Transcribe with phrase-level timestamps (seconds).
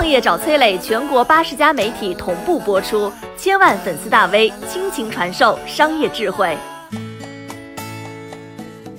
[0.00, 6.56] 创业找崔磊，全国八十家媒体同步播出，千万粉丝大 V 倾情传授商业智慧。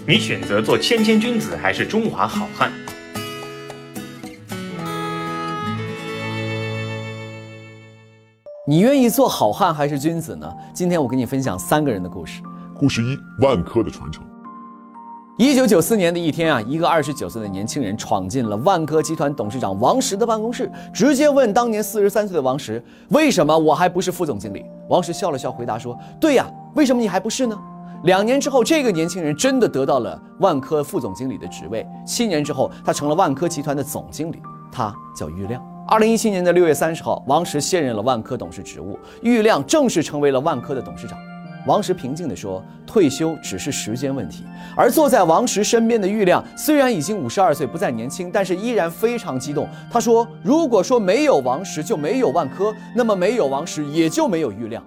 [0.06, 2.72] 你选择做谦谦君子还是中华好汉？
[8.68, 10.48] 你愿意做好汉还是君子呢？
[10.72, 12.44] 今天我给你分享三个人的故事。
[12.78, 14.24] 故事一：万科的传承。
[15.42, 22.80] 一九九四年的一天啊，一个二十九岁的年轻人闯进了万科集团董事长王石的办公室，直接问当年四十三岁的王石
[23.10, 27.60] ：“为什么我还不是副总经理？”王石笑了笑，回答说：“对呀，为什么你还不是呢？”
[28.06, 31.84] 两年之后，这个年轻人真的得到了万科副总经理的职位。
[32.06, 34.40] 七年之后，他成了万科集团的总经理，
[34.72, 35.60] 他叫郁亮。
[35.88, 41.18] 二零一七年的六月三十号，王石卸任了万科董事职务，郁亮正式成为了万科的董事长。
[41.68, 44.44] 王石平静地说：“退休只是时间问题。”
[44.76, 49.68] 而坐在王石身边的郁亮虽然已经五十二岁，不再年轻，但是依然非常激动。
[49.92, 54.84] 他说：“如果说没有王石就没有万科，那么没有王石也就没有郁亮。”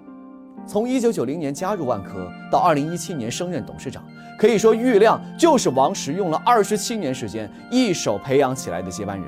[0.66, 4.02] 从一九九零年加入万科到二零一七年升任董事长，
[4.38, 9.26] 可以说郁亮就是王石用了二十七年时间一手培养起来的接班人。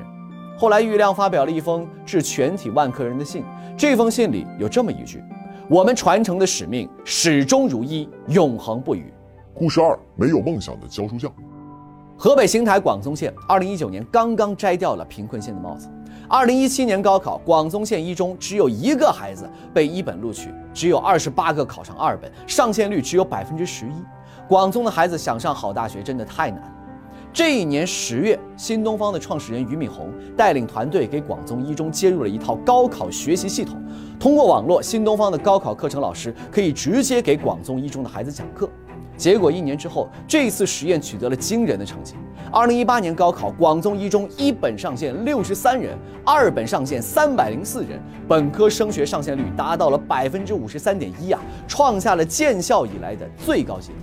[0.59, 3.45] 后来，郁亮发表了一封致全体万科人的信，
[3.77, 5.23] 这封信里有这么一句。
[5.69, 9.13] 我们传承的使命始终如一，永恒不渝。
[9.53, 11.33] 故事二：没有梦想的教书匠。
[12.17, 15.89] 河北邢台广宗县，二零一九年刚刚摘掉了贫困县的帽子。
[16.29, 23.93] 二零一七年高考，广宗县一中只有一个孩子被一本录取，只有二十八个考上二本，上线率只有百分之十一。
[24.49, 26.76] 广宗的孩子想上好大学，真的太难。
[27.37, 33.77] 这一年十月，新东方的创始人俞敏洪带领团队给广宗一中接入了一套高考学习系统。
[34.19, 38.67] 通过网络，新东方的高考课程老师可以直接给广宗一中的孩子讲课。
[39.19, 42.15] 结果一年之后，这次实验取得了惊人的成绩。
[42.51, 53.99] 二零一八年高考，广宗一中一本上线六十三人，二本上线三百零四人，本科升学上线率达到了百分之五十三点一啊，创下了建校以来的最高纪录。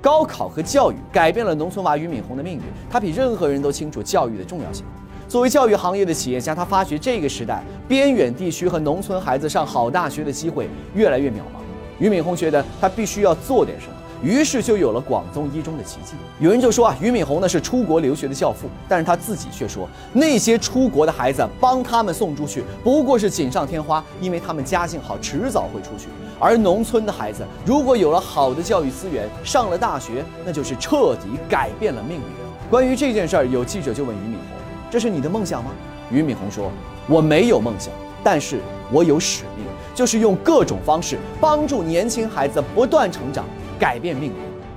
[0.00, 4.84] 高考和教育改变了农村娃俞敏洪的命运，他比任何人都清楚教育的重要性。
[5.28, 11.60] 作为教育行业的企业家，他发觉这个时代边远地区和农村孩子上好大学的机会越来越渺茫。
[11.98, 13.92] 俞敏洪觉得他必须要做点什么，
[14.22, 16.14] 于是就有了广宗一中的奇迹。
[16.40, 26.08] 有人就说啊，俞敏洪呢是出国留学的教父，但是他自己却说，那些出国的孩子帮他们送出去不过是锦上添花，因为他们家境好，迟早会出去。
[26.40, 32.22] 而农村的孩子，如果有了好的教育资源，上了大学，那就是彻底改变了命运。
[32.70, 34.46] 关于这件事儿，有记者就问俞敏洪
[34.90, 35.70] ：“这是你的梦想吗？”
[36.10, 36.70] 俞敏洪说
[37.08, 37.92] ：“我没有梦想，
[38.22, 38.60] 但是
[38.92, 43.44] 我有使命，就是用各种方式帮助年轻孩子不断成长，
[43.78, 44.36] 改变命运。”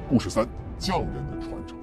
[0.09, 0.45] 故事三：
[0.78, 1.78] 匠人的传承。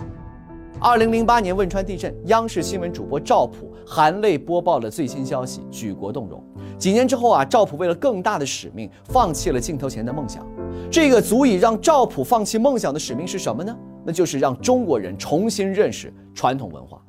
[0.81, 6.41] 二零零八年汶川地震，央视新闻主播赵普含泪播报了最新消息，举国动容。
[6.79, 10.47] 几年之后啊，赵普为了更大的使命，放弃了镜头前的梦想。
[10.91, 13.77] 这个足以让赵普放弃梦想的使命是什么呢？
[14.05, 17.03] 那就是让中国人重新认识传统文化。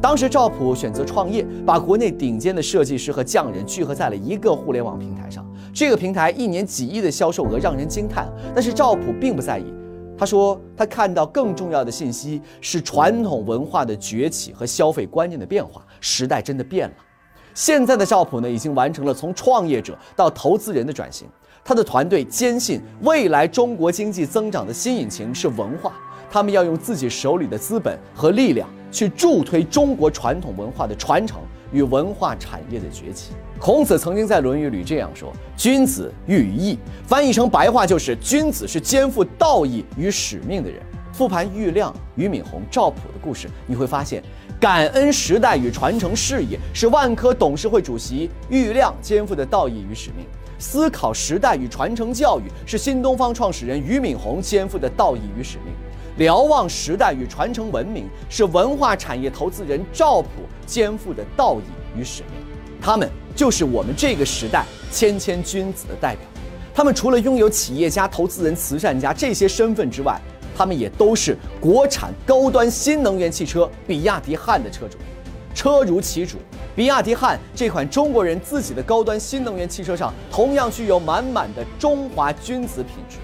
[0.00, 5.41] 当时赵普选择创业，把国内顶尖的设计师和匠人聚合在了一个互联网平台上。
[5.74, 9.64] 这个平台一年几亿的销售额让人惊叹，但是赵普并不在意。
[10.18, 16.94] 他说，他看到更重要的信息是传统文化的崛起和消费观念的变化，时代真的变了。
[17.54, 21.26] 现在的赵普呢，已经完成了从创业者到投资人的转型。
[21.64, 25.92] 他的团队坚信，未来中国经济增长的新引擎是文化。
[26.30, 31.38] 他们要用自己手里的资本和力量，去助推中国传统文化的传承
[31.72, 33.32] 与文化产业的崛起。
[33.58, 40.82] 孔子曾经在《论语》里这样说：“君子喻于义。”翻译成白话就是：君子是肩负道义与使命的人。
[41.12, 44.22] 复盘郁亮、俞敏洪、赵普的故事，你会发现。
[44.58, 50.24] 感恩时代与传承事业是万科董事会主席郁亮肩负的道义与使命；
[50.58, 55.74] 思考时代与传承教育是新东方创始人俞敏洪肩负的道义与使命；
[56.16, 60.28] 瞭望时代与传承文明是文化产业投资人赵普
[60.66, 62.32] 肩负的道义与使命。
[62.80, 66.24] 他们就是我们这个时代谦谦君子的代表。
[66.74, 70.20] 他们除了拥有企业家、投资人、慈善家这些身份之外，
[70.56, 74.98] 他们也都是国产高端新能源汽车比亚迪汉的车主，
[75.54, 76.38] 车如其主，
[76.74, 83.16] 比亚迪汉这款中国人自己的高端新能源汽车上，同样具有满满的中华君子品质，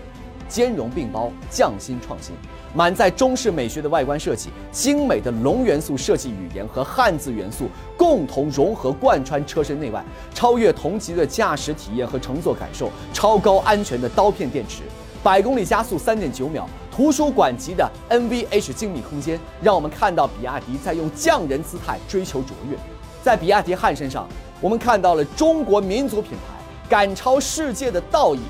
[0.49, 2.35] 兼容并包，匠心创新，
[2.75, 10.05] 满载中式美学的外观设计，精美的龙元素设计语言和汉字元素共同融合贯穿车身内外，
[10.35, 14.83] 超越同级的驾驶体验和乘坐感受，超高安全的刀片电池，
[15.23, 16.69] 百公里加速三点九秒。
[16.91, 22.77] 图书馆级的 NVH 精密空间，让我们看到比亚迪在用匠人姿态追求卓越。
[23.23, 24.29] 在比亚迪汉身上，
[24.61, 26.55] 我们看到了中国民族品牌
[26.89, 28.41] 赶超世界的道义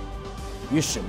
[0.73, 1.09] 与使命。